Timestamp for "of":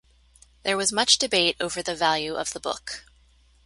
2.33-2.53